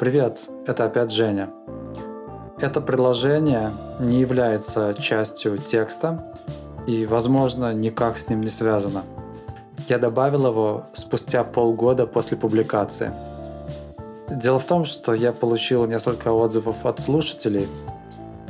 Привет, 0.00 0.48
это 0.66 0.86
опять 0.86 1.12
Женя. 1.12 1.50
Это 2.58 2.80
предложение 2.80 3.70
не 4.00 4.18
является 4.18 4.92
частью 4.94 5.56
текста 5.58 6.34
и, 6.88 7.06
возможно, 7.06 7.72
никак 7.72 8.18
с 8.18 8.28
ним 8.28 8.40
не 8.40 8.48
связано. 8.48 9.04
Я 9.88 9.98
добавил 9.98 10.48
его 10.48 10.86
спустя 10.94 11.44
полгода 11.44 12.08
после 12.08 12.36
публикации. 12.36 13.12
Дело 14.28 14.58
в 14.58 14.64
том, 14.64 14.84
что 14.84 15.14
я 15.14 15.32
получил 15.32 15.86
несколько 15.86 16.32
отзывов 16.32 16.84
от 16.84 16.98
слушателей, 16.98 17.68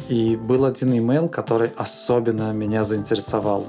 и 0.08 0.36
был 0.36 0.64
один 0.64 0.96
имейл, 0.96 1.28
который 1.28 1.70
особенно 1.76 2.52
меня 2.52 2.84
заинтересовал. 2.84 3.66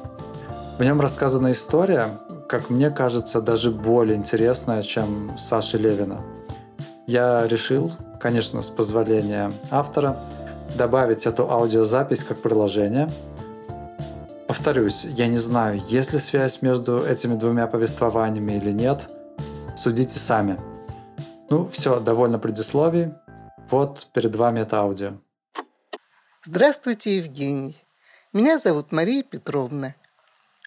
В 0.80 0.84
нем 0.84 1.02
рассказана 1.02 1.52
история, 1.52 2.08
как 2.48 2.70
мне 2.70 2.90
кажется, 2.90 3.42
даже 3.42 3.70
более 3.70 4.16
интересная, 4.16 4.82
чем 4.82 5.38
Саши 5.38 5.78
Левина. 5.78 6.22
Я 7.08 7.48
решил, 7.48 7.92
конечно, 8.20 8.64
с 8.64 8.70
позволения 8.72 9.52
автора, 9.70 10.18
добавить 10.76 11.28
эту 11.28 11.52
аудиозапись 11.52 12.24
как 12.24 12.42
приложение. 12.42 13.12
Повторюсь, 14.48 15.04
я 15.04 15.28
не 15.28 15.38
знаю, 15.38 15.82
есть 15.88 16.14
ли 16.14 16.20
связь 16.20 16.64
между 16.64 17.00
этими 17.00 17.36
двумя 17.36 17.68
повествованиями 17.68 18.54
или 18.54 18.72
нет. 18.72 19.08
Судите 19.78 20.18
сами. 20.18 20.60
Ну, 21.50 21.68
все, 21.68 22.00
довольно 22.00 22.40
предисловий. 22.40 23.14
Вот 23.70 24.08
перед 24.14 24.36
вами 24.36 24.62
это 24.62 24.78
аудио. 24.78 25.14
Здравствуйте, 26.44 27.18
Евгений. 27.18 27.78
Меня 28.34 28.58
зовут 28.58 28.92
Мария 28.92 29.24
Петровна. 29.24 29.96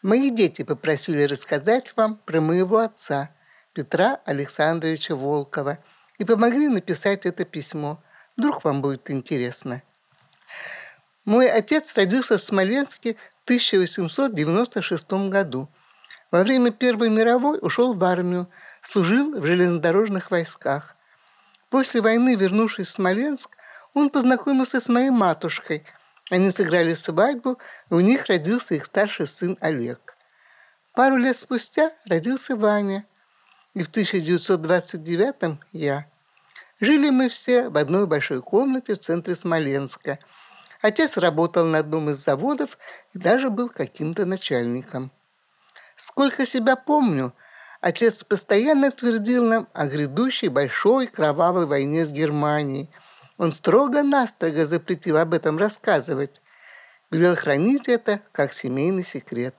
Мои 0.02 0.30
дети 0.30 0.62
попросили 0.62 1.24
рассказать 1.24 1.94
вам 1.96 2.16
про 2.16 2.40
моего 2.40 2.78
отца, 2.78 3.30
Петра 3.72 4.20
Александровича 4.24 5.16
Волкова, 5.16 5.78
и 6.18 6.24
помогли 6.24 6.68
написать 6.68 7.26
это 7.26 7.44
письмо. 7.44 8.02
Вдруг 8.36 8.64
вам 8.64 8.82
будет 8.82 9.10
интересно. 9.10 9.82
Мой 11.24 11.48
отец 11.48 11.94
родился 11.94 12.38
в 12.38 12.42
Смоленске 12.42 13.14
в 13.40 13.44
1896 13.44 15.10
году. 15.30 15.68
Во 16.30 16.42
время 16.42 16.70
Первой 16.70 17.10
мировой 17.10 17.58
ушел 17.60 17.94
в 17.94 18.04
армию, 18.04 18.48
служил 18.82 19.40
в 19.40 19.46
железнодорожных 19.46 20.30
войсках. 20.30 20.96
После 21.70 22.00
войны, 22.00 22.34
вернувшись 22.34 22.88
в 22.88 22.92
Смоленск, 22.92 23.50
он 23.94 24.10
познакомился 24.10 24.80
с 24.80 24.88
моей 24.88 25.10
матушкой– 25.10 25.84
они 26.30 26.50
сыграли 26.50 26.94
свадьбу, 26.94 27.58
и 27.90 27.94
у 27.94 28.00
них 28.00 28.26
родился 28.26 28.74
их 28.74 28.84
старший 28.84 29.26
сын 29.26 29.56
Олег. 29.60 30.16
Пару 30.94 31.16
лет 31.16 31.36
спустя 31.36 31.92
родился 32.04 32.56
Ваня, 32.56 33.06
и 33.74 33.82
в 33.82 33.90
1929-м 33.90 35.60
я. 35.72 36.06
Жили 36.80 37.10
мы 37.10 37.28
все 37.28 37.68
в 37.68 37.76
одной 37.76 38.06
большой 38.06 38.42
комнате 38.42 38.94
в 38.94 39.00
центре 39.00 39.34
Смоленска. 39.34 40.18
Отец 40.80 41.16
работал 41.16 41.64
на 41.64 41.78
одном 41.78 42.10
из 42.10 42.22
заводов 42.22 42.78
и 43.12 43.18
даже 43.18 43.50
был 43.50 43.68
каким-то 43.68 44.26
начальником. 44.26 45.10
Сколько 45.96 46.46
себя 46.46 46.76
помню, 46.76 47.34
отец 47.80 48.22
постоянно 48.22 48.90
твердил 48.90 49.44
нам 49.44 49.68
о 49.72 49.86
грядущей 49.86 50.48
большой 50.48 51.08
кровавой 51.08 51.66
войне 51.66 52.04
с 52.04 52.12
Германией– 52.12 52.90
он 53.38 53.52
строго-настрого 53.52 54.66
запретил 54.66 55.16
об 55.16 55.32
этом 55.32 55.58
рассказывать. 55.58 56.42
Велел 57.10 57.36
хранить 57.36 57.88
это 57.88 58.20
как 58.32 58.52
семейный 58.52 59.04
секрет. 59.04 59.54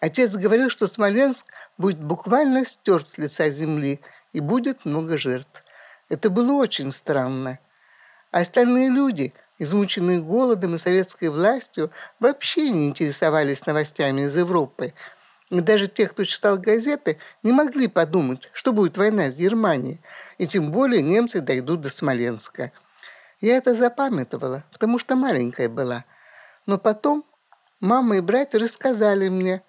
Отец 0.00 0.34
говорил, 0.34 0.70
что 0.70 0.86
Смоленск 0.86 1.46
будет 1.82 2.00
буквально 2.00 2.64
стерт 2.64 3.08
с 3.08 3.18
лица 3.18 3.50
земли 3.50 4.00
и 4.32 4.38
будет 4.40 4.84
много 4.84 5.18
жертв. 5.18 5.64
Это 6.08 6.30
было 6.30 6.52
очень 6.52 6.92
странно. 6.92 7.58
А 8.30 8.38
остальные 8.38 8.88
люди, 8.88 9.34
измученные 9.58 10.20
голодом 10.20 10.76
и 10.76 10.78
советской 10.78 11.28
властью, 11.28 11.90
вообще 12.20 12.70
не 12.70 12.88
интересовались 12.88 13.66
новостями 13.66 14.22
из 14.22 14.36
Европы. 14.36 14.94
И 15.50 15.60
даже 15.60 15.88
те, 15.88 16.06
кто 16.06 16.24
читал 16.24 16.56
газеты, 16.56 17.18
не 17.42 17.50
могли 17.50 17.88
подумать, 17.88 18.48
что 18.52 18.72
будет 18.72 18.96
война 18.96 19.30
с 19.30 19.34
Германией, 19.34 20.00
и 20.38 20.46
тем 20.46 20.70
более 20.70 21.02
немцы 21.02 21.40
дойдут 21.40 21.80
до 21.80 21.90
Смоленска. 21.90 22.70
Я 23.40 23.56
это 23.56 23.74
запамятовала, 23.74 24.62
потому 24.72 25.00
что 25.00 25.16
маленькая 25.16 25.68
была. 25.68 26.04
Но 26.64 26.78
потом 26.78 27.24
мама 27.80 28.18
и 28.18 28.20
братья 28.20 28.60
рассказали 28.60 29.28
мне, 29.28 29.62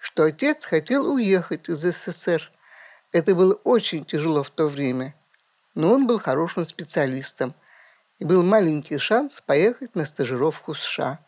что 0.00 0.24
отец 0.24 0.64
хотел 0.64 1.12
уехать 1.12 1.68
из 1.68 1.82
СССР. 1.82 2.50
Это 3.12 3.34
было 3.36 3.54
очень 3.54 4.04
тяжело 4.04 4.42
в 4.42 4.50
то 4.50 4.66
время. 4.66 5.14
Но 5.76 5.92
он 5.92 6.08
был 6.08 6.18
хорошим 6.18 6.64
специалистом. 6.64 7.54
И 8.18 8.24
был 8.24 8.42
маленький 8.42 8.98
шанс 8.98 9.40
поехать 9.40 9.94
на 9.94 10.04
стажировку 10.04 10.72
в 10.72 10.80
США. 10.80 11.20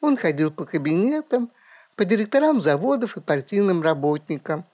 Он 0.00 0.16
ходил 0.16 0.52
по 0.52 0.64
кабинетам, 0.64 1.50
по 1.96 2.04
директорам 2.04 2.62
заводов 2.62 3.16
и 3.16 3.20
партийным 3.20 3.82
работникам. 3.82 4.64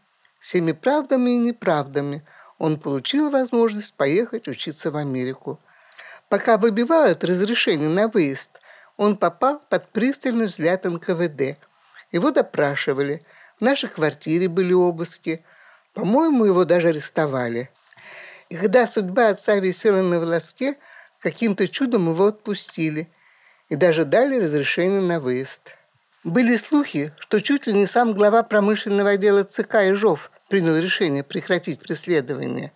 Всеми 0.41 0.72
правдами 0.72 1.30
и 1.30 1.38
неправдами 1.38 2.22
он 2.58 2.78
получил 2.78 3.30
возможность 3.30 3.97
поехать 3.97 4.47
учиться 4.48 4.91
в 4.91 4.97
Америку– 4.98 5.58
Пока 6.30 6.58
выбивают 6.58 7.24
разрешение 7.24 7.88
на 7.88 8.06
выезд, 8.06 8.50
он 8.97 9.16
попал 9.16 9.60
под 9.68 9.88
пристальный 9.88 10.47
взгляд 10.47 10.84
НКВД. 10.84 11.58
Его 12.12 12.31
допрашивали. 12.31 13.25
В 13.59 13.62
нашей 13.62 13.88
квартире 13.88 14.48
были 14.48 14.72
обыски. 14.72 15.44
По-моему, 15.94 16.44
его 16.44 16.65
даже 16.65 16.88
арестовали. 16.88 17.71
И 18.48 18.56
когда 18.56 18.87
судьба 18.87 19.28
отца 19.28 19.56
висела 19.56 20.03
на 20.03 20.19
волоске, 20.19 20.76
каким-то 21.21 21.69
чудом 21.69 22.10
его 22.10 22.26
отпустили 22.26 23.09
и 23.69 23.76
даже 23.76 24.04
дали 24.04 24.37
разрешение 24.37 25.00
на 25.00 25.21
выезд. 25.21 25.76
Были 26.25 26.56
слухи, 26.56 27.15
что 27.19 27.41
чуть 27.41 27.66
ли 27.66 27.72
не 27.72 27.87
сам 27.87 28.12
глава 28.12 28.42
промышленного 28.42 29.10
отдела 29.10 29.44
ЦК 29.44 29.77
Ижов 29.77 30.31
принял 30.48 30.77
решение 30.77 31.22
прекратить 31.22 31.81
преследование. 31.81 32.72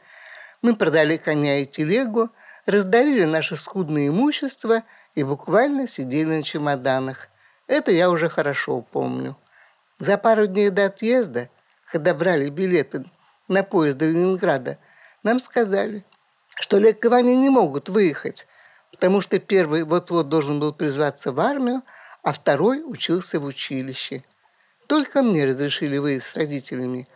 Мы 0.63 0.77
продали 0.77 1.19
коня 1.19 1.59
и 1.59 1.67
телегу, 1.67 2.31
раздарили 2.65 3.25
наше 3.25 3.57
скудное 3.57 4.09
имущество 4.09 4.85
и 5.15 5.25
буквально 5.25 5.89
сидели 5.89 6.25
на 6.37 6.43
чемоданах. 6.43 7.29
Это 7.67 7.93
я 7.93 8.11
уже 8.11 8.29
хорошо 8.29 8.83
помню. 8.83 9.37
За 9.99 10.19
пару 10.19 10.47
дней 10.47 10.71
до 10.71 10.87
отъезда, 10.87 11.49
когда 11.91 12.15
брали 12.15 12.51
билеты 12.51 13.05
на 13.49 13.63
поезд 13.63 13.99
до 13.99 14.07
Ленинграда, 14.07 14.79
нам 15.23 15.41
сказали, 15.41 16.05
что 16.57 16.77
Олег 16.77 17.03
не 17.03 17.51
могут 17.51 17.89
выехать, 17.89 18.47
потому 18.91 19.21
что 19.21 19.39
первый 19.39 19.85
вот-вот 19.85 20.29
должен 20.29 20.61
был 20.61 20.73
призваться 20.75 21.33
в 21.33 21.41
армию, 21.41 21.83
а 22.23 22.33
второй 22.33 22.83
учился 22.85 23.41
в 23.41 23.45
училище. 23.45 24.25
Только 24.87 25.23
мне 25.23 25.47
разрешили 25.47 25.97
выезд 25.97 26.27
с 26.27 26.37
родителями. 26.37 27.09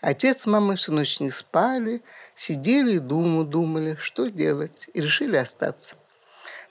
Отец 0.00 0.42
с 0.42 0.46
мамой 0.46 0.76
всю 0.76 0.92
ночь 0.92 1.18
не 1.20 1.30
спали, 1.30 2.02
сидели 2.36 2.96
и 2.96 2.98
думу 2.98 3.44
думали, 3.44 3.96
что 4.00 4.28
делать, 4.28 4.88
и 4.92 5.00
решили 5.00 5.36
остаться. 5.36 5.96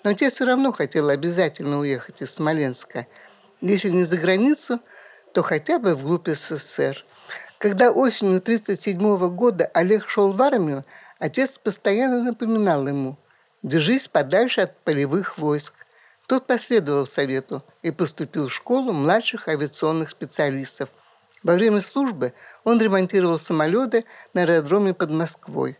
Но 0.03 0.12
отец 0.12 0.35
все 0.35 0.46
равно 0.46 0.72
хотел 0.72 1.09
обязательно 1.09 1.80
уехать 1.80 2.22
из 2.22 2.34
Смоленска. 2.34 3.08
Если 3.62 3.90
не 3.90 4.03
за 4.03 4.18
границу, 4.18 4.80
то 5.34 5.41
хотя 5.41 5.80
бы 5.80 5.96
вглубь 5.96 6.30
СССР. 6.30 7.06
Когда 7.58 7.91
осенью 7.91 8.38
1937 8.38 9.36
года 9.36 9.66
Олег 9.74 10.07
шел 10.07 10.31
в 10.31 10.41
армию, 10.41 10.86
отец 11.19 11.57
постоянно 11.57 12.24
напоминал 12.24 12.88
ему 12.88 13.18
«Держись 13.63 14.07
подальше 14.07 14.62
от 14.62 14.78
полевых 14.81 15.38
войск». 15.38 15.74
Тот 16.28 16.46
последовал 16.46 17.07
совету 17.07 17.63
и 17.81 17.91
поступил 17.91 18.50
в 18.50 18.53
школу 18.53 18.94
младших 18.94 19.47
авиационных 19.47 20.09
специалистов– 20.09 20.90
во 21.44 21.53
время 21.53 21.81
службы 21.81 22.34
он 22.63 22.81
ремонтировал 22.81 23.38
самолеты 23.38 24.06
на 24.33 24.42
аэродроме 24.42 24.94
под 24.94 25.12
Москвой. 25.12 25.77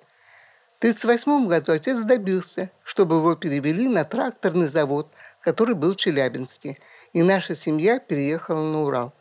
В 0.78 0.80
1938 0.80 1.48
году 1.48 1.72
отец 1.72 2.00
добился, 2.02 2.70
чтобы 2.84 3.18
его 3.18 3.36
перевели 3.36 3.88
на 3.88 4.06
тракторный 4.06 4.68
завод, 4.68 5.12
который 5.42 5.76
был 5.76 5.94
в 5.94 5.98
Челябинске, 5.98 6.78
и 7.14 7.24
наша 7.24 7.56
семья 7.56 8.00
переехала 8.00 8.62
на 8.62 8.84
Урал. 8.84 9.14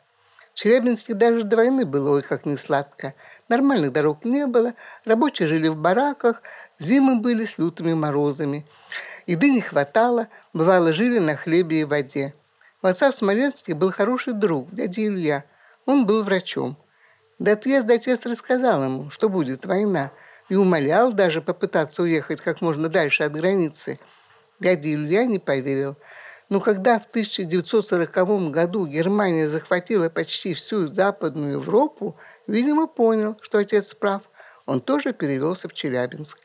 В 0.52 0.58
Челябинске 0.58 1.14
даже 1.14 1.42
до 1.42 1.56
войны 1.56 1.84
было 1.84 2.10
ой 2.10 2.22
как 2.22 2.46
не 2.46 2.56
сладко. 2.56 3.14
Нормальных 3.48 3.92
дорог 3.92 4.24
не 4.24 4.46
было, 4.46 4.74
рабочие 5.04 5.48
жили 5.48 5.68
в 5.68 5.76
бараках, 5.76 6.42
зимы 6.78 7.20
были 7.20 7.44
с 7.44 7.58
лютыми 7.58 7.94
морозами. 7.94 8.66
Еды 9.26 9.50
не 9.50 9.60
хватало, 9.60 10.28
бывало 10.52 10.92
жили 10.92 11.18
на 11.18 11.36
хлебе 11.36 11.80
и 11.80 11.84
воде. 11.84 12.34
У 12.82 12.86
отца 12.86 13.10
в 13.10 13.14
Смоленске 13.14 13.74
был 13.74 13.92
хороший 13.92 14.34
друг, 14.34 14.72
дядя 14.72 15.04
Илья– 15.06 15.44
он 15.86 16.04
был 16.04 16.24
врачом. 16.24 16.76
До 17.38 17.52
отъезда 17.52 17.94
отец 17.94 18.26
рассказал 18.26 18.82
ему, 18.82 19.10
что 19.10 19.28
будет 19.28 19.64
война, 19.64 20.10
и 20.48 20.54
умолял 20.54 21.12
даже 21.12 21.40
попытаться 21.40 22.02
уехать 22.02 22.40
как 22.40 22.60
можно 22.60 22.88
дальше 22.88 23.24
от 23.24 23.32
границы. 23.32 23.98
Дядя 24.60 24.92
Илья 24.92 25.24
не 25.24 25.38
поверил. 25.38 25.96
Но 26.48 26.60
когда 26.60 27.00
в 27.00 27.06
1940 27.06 28.50
году 28.50 28.86
Германия 28.86 29.48
захватила 29.48 30.08
почти 30.08 30.54
всю 30.54 30.86
Западную 30.86 31.54
Европу, 31.54 32.16
видимо, 32.46 32.86
понял, 32.86 33.36
что 33.42 33.58
отец 33.58 33.94
прав. 33.94 34.22
Он 34.64 34.80
тоже 34.80 35.12
перевелся 35.12 35.68
в 35.68 35.74
Челябинск. 35.74 36.38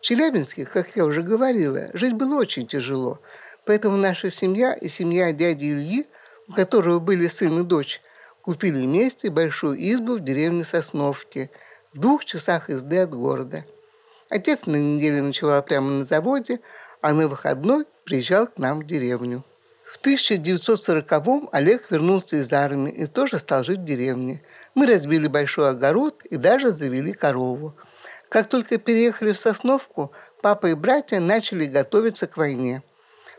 Челябинске, 0.00 0.66
как 0.66 0.96
я 0.96 1.04
уже 1.04 1.22
говорила, 1.22 1.90
жить 1.94 2.12
было 2.12 2.36
очень 2.38 2.66
тяжело. 2.66 3.20
Поэтому 3.64 3.96
наша 3.96 4.30
семья 4.30 4.74
и 4.74 4.88
семья 4.88 5.32
дяди 5.32 5.66
Ильи, 5.66 6.06
у 6.48 6.52
которого 6.52 6.98
были 6.98 7.26
сын 7.26 7.62
и 7.62 7.64
дочь, 7.64 8.02
купили 8.42 8.82
вместе 8.82 9.30
большую 9.30 9.76
избу 9.94 10.18
в 10.18 10.20
деревне 10.24 10.64
Сосновки, 10.64 11.50
в 11.94 12.00
двух 12.00 12.24
часах 12.24 12.68
езды 12.68 12.98
от 12.98 13.10
города. 13.10 13.64
Отец 14.28 14.66
на 14.66 14.76
неделе 14.76 15.22
ночевал 15.22 15.62
прямо 15.62 15.90
на 15.90 16.04
заводе, 16.04 16.60
а 17.00 17.12
на 17.12 17.28
выходной 17.28 17.86
приезжал 18.04 18.48
к 18.48 18.58
нам 18.58 18.80
в 18.80 18.86
деревню. 18.86 19.44
В 19.90 20.04
1940-м 20.04 21.48
Олег 21.52 21.90
вернулся 21.90 22.38
из 22.38 22.52
армии 22.52 22.92
и 22.92 23.06
тоже 23.06 23.38
стал 23.38 23.62
жить 23.62 23.80
в 23.80 23.84
деревне. 23.84 24.42
Мы 24.74 24.86
разбили 24.86 25.28
большой 25.28 25.70
огород 25.70 26.22
и 26.24 26.36
даже 26.36 26.72
завели 26.72 27.12
корову– 27.12 27.74
как 28.34 28.48
только 28.48 28.78
переехали 28.78 29.30
в 29.30 29.38
Сосновку, 29.38 30.10
папа 30.42 30.66
и 30.66 30.74
братья 30.74 31.20
начали 31.20 31.66
готовиться 31.66 32.26
к 32.26 32.36
войне. 32.36 32.82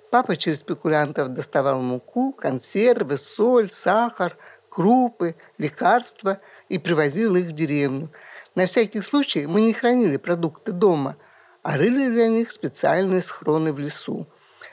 Папа 0.10 0.38
через 0.38 0.60
спекулянтов 0.60 1.34
доставал 1.34 1.81
муку, 1.81 2.31
консервы, 2.31 3.18
соль, 3.18 3.69
сахар, 3.69 4.38
крупы, 4.75 5.36
лекарства 5.57 6.39
и 6.68 6.77
привозил 6.77 7.38
их 7.38 7.45
в 7.45 7.51
деревню. 7.54 8.10
На 8.56 8.66
всякий 8.66 9.01
случай 9.01 9.48
мы 9.48 9.62
не 9.62 9.72
хранили 9.72 10.18
продукты 10.18 10.74
дома, 10.74 11.16
а 11.63 11.77
рыли 11.77 12.10
для 12.10 12.27
них 12.27 12.51
специальные 12.51 13.22
схроны 13.22 13.72
в 13.72 13.80
лесу. 13.80 14.27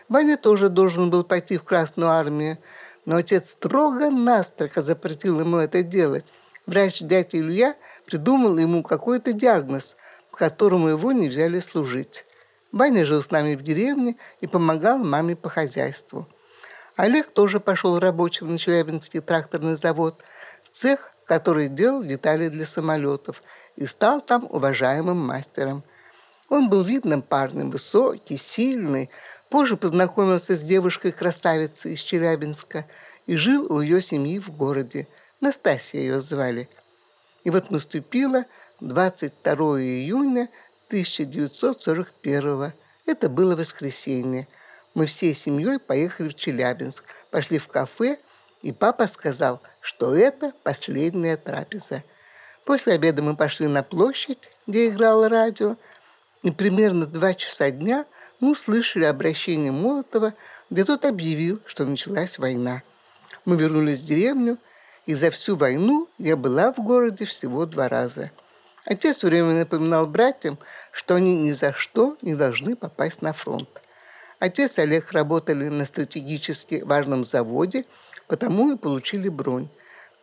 Ваня 0.08 0.36
тоже 0.36 0.70
должен 0.70 1.08
был 1.08 1.22
пойти 1.22 1.56
в 1.56 1.62
Красную 1.62 2.10
армию, 2.10 2.58
но 3.04 3.16
отец 3.16 3.50
строго-настрого 3.50 4.82
запретил 4.82 5.38
ему 5.38 5.58
это 5.58 5.84
делать. 5.84 6.26
Врач 6.66 7.00
дядя 7.00 7.38
Илья 7.38 7.76
придумал 8.04 8.58
ему 8.58 8.82
какой-то 8.82 9.32
диагноз, 9.32 9.94
по 10.32 10.36
которому 10.36 10.88
его 10.88 11.12
не 11.12 11.28
взяли 11.28 11.60
служить. 11.60 12.24
Ваня 12.72 13.04
жил 13.04 13.22
с 13.22 13.30
нами 13.30 13.54
в 13.54 13.62
деревне 13.62 14.16
и 14.40 14.48
помогал 14.48 14.98
маме 14.98 15.36
по 15.36 15.48
хозяйству. 15.48 16.26
Олег 17.02 17.32
тоже 17.32 17.58
пошел 17.58 17.98
рабочим 17.98 18.52
на 18.52 18.58
Челябинский 18.58 19.18
тракторный 19.18 19.74
завод, 19.74 20.22
в 20.62 20.70
цех, 20.70 21.10
который 21.24 21.68
делал 21.68 22.04
детали 22.04 22.48
для 22.48 22.64
самолетов, 22.64 23.42
и 23.74 23.86
стал 23.86 24.20
там 24.20 24.46
уважаемым 24.48 25.16
мастером. 25.18 25.82
Он 26.48 26.68
был 26.68 26.84
видным 26.84 27.22
парнем, 27.22 27.72
высокий, 27.72 28.36
сильный, 28.36 29.10
позже 29.50 29.76
познакомился 29.76 30.54
с 30.54 30.62
девушкой-красавицей 30.62 31.94
из 31.94 32.00
Челябинска 32.02 32.86
и 33.26 33.34
жил 33.34 33.66
у 33.72 33.80
ее 33.80 34.00
семьи 34.00 34.38
в 34.38 34.56
городе. 34.56 35.08
Настасья 35.40 35.98
ее 35.98 36.20
звали. 36.20 36.68
И 37.42 37.50
вот 37.50 37.72
наступило 37.72 38.44
22 38.78 39.54
июня 39.80 40.50
1941 40.86 42.74
Это 43.06 43.28
было 43.28 43.56
воскресенье. 43.56 44.46
Мы 44.94 45.06
всей 45.06 45.34
семьей 45.34 45.78
поехали 45.78 46.28
в 46.28 46.34
Челябинск, 46.34 47.04
пошли 47.30 47.58
в 47.58 47.68
кафе, 47.68 48.18
и 48.62 48.72
папа 48.72 49.06
сказал, 49.06 49.60
что 49.80 50.14
это 50.14 50.52
последняя 50.62 51.36
трапеза. 51.36 52.04
После 52.64 52.94
обеда 52.94 53.22
мы 53.22 53.36
пошли 53.36 53.66
на 53.66 53.82
площадь, 53.82 54.50
где 54.66 54.88
играло 54.88 55.28
радио, 55.28 55.76
и 56.42 56.50
примерно 56.50 57.06
два 57.06 57.34
часа 57.34 57.70
дня 57.70 58.04
мы 58.40 58.52
услышали 58.52 59.04
обращение 59.04 59.72
Молотова, 59.72 60.34
где 60.70 60.84
тот 60.84 61.04
объявил, 61.04 61.60
что 61.66 61.84
началась 61.84 62.38
война. 62.38 62.82
Мы 63.44 63.56
вернулись 63.56 64.00
в 64.00 64.06
деревню, 64.06 64.58
и 65.06 65.14
за 65.14 65.30
всю 65.30 65.56
войну 65.56 66.08
я 66.18 66.36
была 66.36 66.72
в 66.72 66.76
городе 66.76 67.24
всего 67.24 67.66
два 67.66 67.88
раза– 67.88 68.30
Отец 68.84 69.18
все 69.18 69.28
время 69.28 69.52
напоминал 69.52 70.06
братьям, 70.06 70.58
что 70.90 71.14
они 71.14 71.36
ни 71.36 71.52
за 71.52 71.72
что 71.72 72.16
не 72.20 72.34
должны 72.34 72.74
попасть 72.74 73.22
на 73.22 73.32
фронт. 73.32 73.68
Отец 74.42 74.78
и 74.78 74.80
Олег 74.82 75.12
работали 75.12 75.68
на 75.68 75.84
стратегически 75.84 76.82
важном 76.84 77.24
заводе, 77.24 77.84
потому 78.26 78.72
и 78.72 78.76
получили 78.76 79.28
бронь. 79.28 79.68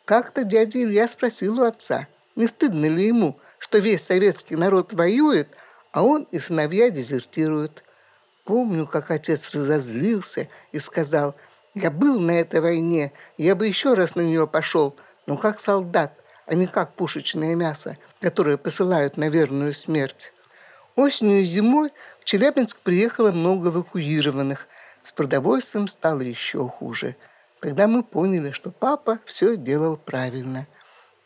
Как-то 0.04 0.44
дядя 0.44 0.83
Илья 0.83 1.07
спросил 1.07 1.62
у 1.62 1.63
отца, 1.63 2.10
не 2.36 2.48
стыдно 2.48 2.88
ли 2.88 3.07
ему, 3.07 3.39
что 3.60 3.77
весь 3.77 4.04
советский 4.04 4.57
народ 4.57 4.92
воюет, 4.92 5.48
а 5.94 6.04
он 6.04 6.27
и 6.31 6.39
сыновья 6.39 6.89
дезертируют. 6.89 7.81
Помню, 8.44 8.88
как 8.88 9.10
отец 9.10 9.56
разозлился 9.56 10.50
и 10.74 10.80
сказал, 10.80 11.38
«Я 11.74 11.89
был 11.89 12.19
на 12.19 12.42
этой 12.42 12.60
войне, 12.60 13.13
я 13.38 13.56
бы 13.56 13.68
еще 13.68 13.94
раз 13.94 14.15
на 14.15 14.22
нее 14.22 14.48
пошел, 14.48 14.98
но 15.27 15.38
как 15.38 15.62
солдат, 15.62 16.12
а 16.45 16.56
не 16.56 16.68
как 16.68 16.94
пушечное 16.94 17.56
мясо, 17.56 17.98
которое 18.19 18.57
посылают 18.57 19.15
на 19.15 19.30
верную 19.30 19.74
смерть. 19.74 20.33
Осенью 21.00 21.44
и 21.44 21.46
зимой 21.46 21.94
в 22.19 22.25
Челябинск 22.25 22.78
приехало 22.84 23.31
много 23.31 23.69
эвакуированных. 23.69 24.68
С 25.01 25.13
продовольствием 25.13 25.88
стало 25.88 26.19
еще 26.19 26.68
хуже. 26.68 27.16
Тогда 27.62 27.88
мы 27.88 28.04
поняли, 28.04 28.51
что 28.51 28.69
папа 28.69 29.19
все 29.24 29.56
делал 29.56 29.96
правильно. 29.96 30.68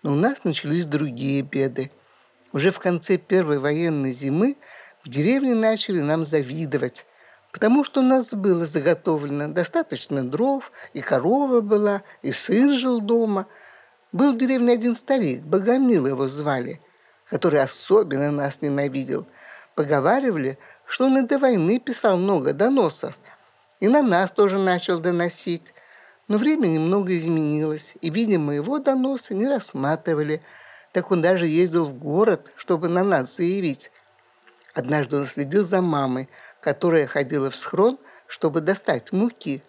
Но 0.04 0.12
у 0.12 0.16
нас 0.16 0.44
начались 0.44 0.86
другие 0.86 1.42
беды. 1.42 1.90
Уже 2.52 2.70
в 2.70 2.78
конце 2.78 3.18
первой 3.18 3.58
военной 3.58 4.14
зимы 4.14 4.58
в 5.04 5.10
деревне 5.10 5.56
начали 5.56 6.02
нам 6.02 6.24
завидовать, 6.24 7.08
потому 7.52 7.84
что 7.84 8.02
у 8.02 8.04
нас 8.04 8.32
было 8.32 8.68
заготовлено 8.68 9.48
достаточно 9.48 10.24
дров, 10.24 10.72
и 10.94 11.02
корова 11.02 11.62
была, 11.62 12.04
и 12.22 12.32
сын 12.32 12.78
жил 12.78 13.02
дома– 13.02 13.48
был 14.14 14.34
в 14.34 14.38
деревне 14.38 14.74
один 14.74 14.96
старик, 14.96 15.42
Богомил 15.42 16.06
его 16.06 16.28
звали, 16.28 16.80
который 17.28 17.64
особенно 17.64 18.30
нас 18.30 18.62
ненавидел. 18.62 19.26
Поговаривали, 19.76 20.60
что 20.86 21.06
он 21.06 21.18
и 21.18 21.28
до 21.28 21.40
войны 21.40 21.80
писал 21.80 22.18
много 22.18 22.54
доносов, 22.54 23.18
и 23.80 23.88
на 23.88 24.04
нас 24.04 24.32
тоже 24.32 24.60
начал 24.60 25.00
доносить. 25.00 25.74
Но 26.28 26.38
время 26.38 26.68
немного 26.68 27.18
изменилось, 27.18 27.96
и, 28.02 28.10
видимо, 28.10 28.54
его 28.54 28.80
доносы 28.80 29.34
не 29.34 29.48
рассматривали. 29.48 30.42
Так 30.92 31.12
он 31.12 31.22
даже 31.22 31.48
ездил 31.48 31.86
в 31.86 31.96
город, 31.96 32.52
чтобы 32.56 32.88
на 32.88 33.04
нас 33.04 33.36
заявить. 33.36 33.92
Однажды 34.74 35.18
он 35.18 35.26
следил 35.26 35.64
за 35.64 35.82
мамой, 35.82 36.30
которая 36.62 37.08
ходила 37.08 37.50
в 37.50 37.58
схрон, 37.58 38.00
чтобы 38.28 38.62
достать 38.62 39.12
муки. 39.12 39.64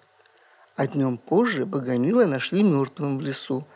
А 0.77 0.87
днем 0.87 1.19
позже 1.19 1.67
Богомила 1.67 2.25
нашли 2.25 2.63
мертвым 2.63 3.19
в 3.19 3.23
лесу. 3.23 3.67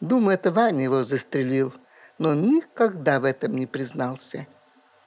Думаю, 0.00 0.34
это 0.34 0.52
Ваня 0.52 0.84
его 0.84 1.04
застрелил, 1.04 1.74
но 2.18 2.30
он 2.30 2.42
никогда 2.42 3.18
в 3.20 3.24
этом 3.24 3.56
не 3.56 3.66
признался. 3.66 4.46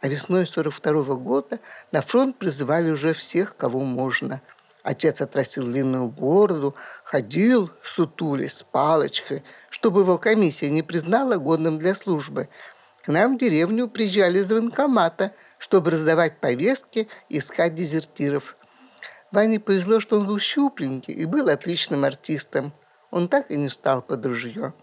А 0.02 0.08
весной 0.08 0.46
42 0.46 1.04
-го 1.04 1.18
года 1.18 1.60
на 1.92 2.02
фронт 2.02 2.38
призывали 2.38 2.92
уже 2.92 3.14
всех, 3.14 3.56
кого 3.56 3.80
можно. 3.82 4.42
Отец 4.84 5.22
отрастил 5.22 5.66
длинную 5.66 6.08
бороду, 6.08 6.76
ходил, 7.04 7.72
сутули, 7.84 8.48
с 8.48 8.64
палочкой, 8.64 9.44
чтобы 9.70 10.02
его 10.02 10.18
комиссия 10.18 10.70
не 10.70 10.84
признала 10.84 11.38
годным 11.38 11.78
для 11.78 11.94
службы. 11.94 12.48
К 13.04 13.10
нам 13.10 13.36
в 13.36 13.40
деревню 13.40 13.90
приезжали 13.90 14.40
из 14.40 14.52
военкомата, 14.52 15.34
чтобы 15.58 15.92
раздавать 15.92 16.40
повестки 16.40 17.08
и 17.30 17.40
искать 17.40 17.76
дезертиров. 17.76 18.56
Ване 19.32 19.60
повезло, 19.60 20.00
что 20.00 20.20
он 20.20 20.28
был 20.28 20.40
щупленький 20.40 21.14
и 21.14 21.26
был 21.26 21.50
отличным 21.50 22.06
артистом. 22.06 22.72
Он 23.12 23.28
так 23.28 23.52
и 23.52 23.58
не 23.58 23.68
встал 23.68 24.02
под 24.02 24.26
ружье. 24.26 24.74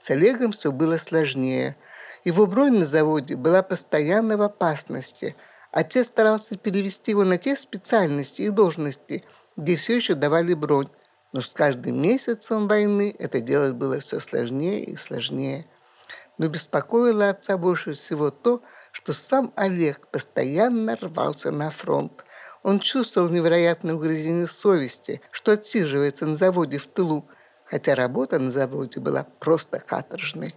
С 0.00 0.10
Олегом 0.10 0.52
все 0.52 0.72
было 0.72 0.96
сложнее. 0.96 1.76
Его 2.26 2.46
бронь 2.48 2.80
на 2.80 2.86
заводе 2.86 3.36
была 3.36 3.62
постоянно 3.62 4.36
в 4.36 4.42
опасности. 4.42 5.36
Отец 5.70 6.08
старался 6.08 6.56
перевести 6.56 7.12
его 7.12 7.22
на 7.22 7.38
те 7.38 7.54
специальности 7.54 8.42
и 8.42 8.48
должности, 8.48 9.24
где 9.56 9.76
все 9.76 9.94
еще 9.94 10.16
давали 10.16 10.52
бронь. 10.54 10.88
Но 11.32 11.40
с 11.40 11.48
каждым 11.50 12.02
месяцем 12.02 12.66
войны 12.66 13.14
это 13.16 13.40
делать 13.40 13.74
было 13.74 14.00
все 14.00 14.18
сложнее 14.18 14.82
и 14.82 14.96
сложнее. 14.96 15.68
Но 16.36 16.48
беспокоило 16.48 17.30
отца 17.30 17.56
больше 17.56 17.92
всего 17.92 18.32
то, 18.32 18.60
что 18.90 19.12
сам 19.12 19.52
Олег 19.54 20.08
постоянно 20.08 20.96
рвался 20.96 21.52
на 21.52 21.70
фронт. 21.70 22.24
Он 22.64 22.80
чувствовал 22.80 23.28
невероятное 23.28 23.94
угрызение 23.94 24.48
совести, 24.48 25.20
что 25.30 25.52
отсиживается 25.52 26.26
на 26.26 26.34
заводе 26.34 26.78
в 26.78 26.88
тылу, 26.88 27.28
хотя 27.66 27.94
работа 27.94 28.40
на 28.40 28.50
заводе 28.50 28.98
была 28.98 29.28
просто 29.38 29.78
каторжной. 29.78 30.56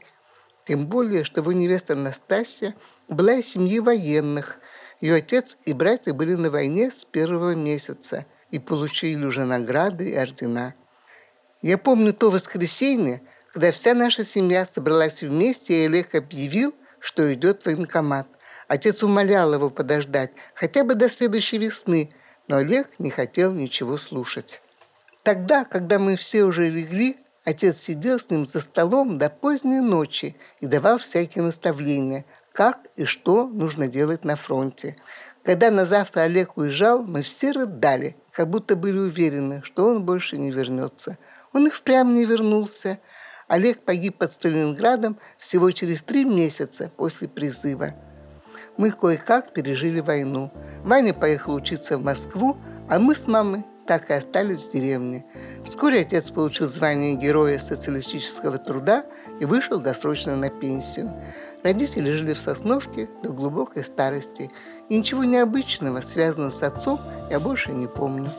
Тем 0.70 0.86
более, 0.86 1.24
что 1.24 1.42
его 1.42 1.52
невеста 1.52 1.96
Настасья 1.96 2.76
была 3.08 3.34
из 3.34 3.48
семьи 3.48 3.80
военных. 3.80 4.60
Ее 5.02 5.16
отец 5.16 5.58
и 5.66 5.74
братья 5.74 6.14
были 6.14 6.36
на 6.36 6.52
войне 6.52 6.92
с 6.92 7.06
первого 7.06 7.56
месяца 7.56 8.28
и 8.52 8.60
получили 8.60 9.26
уже 9.26 9.46
награды 9.46 10.12
и 10.12 10.14
ордена. 10.14 10.76
Я 11.64 11.80
помню 11.80 12.14
то 12.14 12.30
воскресенье, 12.30 13.24
когда 13.52 13.72
вся 13.72 13.96
наша 13.96 14.24
семья 14.24 14.64
собралась 14.64 15.24
вместе, 15.24 15.74
и 15.74 15.86
Олег 15.88 16.14
объявил, 16.14 16.76
что 17.00 17.34
идет 17.34 17.64
в 17.64 17.66
военкомат. 17.66 18.28
Отец 18.68 19.02
умолял 19.02 19.52
его 19.52 19.72
подождать, 19.72 20.34
хотя 20.54 20.84
бы 20.84 20.94
до 20.94 21.10
следующей 21.10 21.58
весны, 21.58 22.14
но 22.48 22.58
Олег 22.58 22.92
не 23.00 23.10
хотел 23.10 23.54
ничего 23.54 23.98
слушать. 23.98 24.62
Тогда, 25.24 25.66
когда 25.66 25.98
мы 25.98 26.16
все 26.16 26.44
уже 26.44 26.70
легли, 26.70 27.18
отец 27.50 27.80
сидел 27.80 28.20
с 28.20 28.30
ним 28.30 28.46
за 28.46 28.62
столом 28.62 29.18
до 29.18 29.30
поздней 29.30 29.80
ночи 29.80 30.36
и 30.60 30.68
давал 30.68 30.98
всякие 30.98 31.44
наставления, 31.44 32.26
как 32.54 32.88
и 32.96 33.06
что 33.06 33.48
нужно 33.48 33.88
делать 33.88 34.24
на 34.24 34.36
фронте. 34.36 34.98
Когда 35.44 35.72
на 35.72 35.86
завтра 35.86 36.22
Олег 36.22 36.58
уезжал, 36.58 37.04
мы 37.04 37.22
все 37.22 37.52
рыдали, 37.52 38.16
как 38.32 38.50
будто 38.50 38.76
были 38.76 39.00
уверены, 39.00 39.62
что 39.64 39.88
он 39.88 40.04
больше 40.04 40.38
не 40.38 40.52
вернется. 40.52 41.18
Он 41.52 41.68
и 41.68 41.70
впрямь 41.72 42.14
не 42.14 42.26
вернулся. 42.26 43.00
Олег 43.48 43.80
погиб 43.80 44.18
под 44.18 44.32
Сталинградом 44.32 45.18
всего 45.40 45.72
через 45.72 46.04
три 46.04 46.26
месяца 46.26 46.92
после 46.96 47.28
призыва. 47.28 47.96
Мы 48.78 48.92
кое-как 48.92 49.54
пережили 49.54 50.02
войну. 50.02 50.52
Ваня 50.84 51.16
поехал 51.16 51.56
учиться 51.56 51.98
в 51.98 52.04
Москву, 52.04 52.58
а 52.88 53.00
мы 53.00 53.16
с 53.16 53.26
мамой 53.26 53.64
так 53.90 54.12
и 54.12 54.14
остались 54.14 54.66
в 54.66 54.72
деревне. 54.72 55.26
Вскоре 55.66 56.02
отец 56.02 56.30
получил 56.30 56.68
звание 56.68 57.16
Героя 57.16 57.58
социалистического 57.58 58.60
труда 58.60 59.04
и 59.40 59.46
вышел 59.46 59.80
досрочно 59.80 60.36
на 60.36 60.52
пенсию. 60.52 61.12
Родители 61.64 62.12
жили 62.12 62.34
в 62.34 62.40
Сосновке 62.40 63.10
до 63.24 63.30
глубокой 63.30 63.84
старости, 63.84 64.52
и 64.90 65.00
ничего 65.00 65.24
необычного, 65.24 66.02
связанного 66.02 66.52
с 66.52 66.62
отцом, 66.62 67.00
я 67.32 67.40
больше 67.40 67.72
не 67.72 67.88
помню. 67.88 68.30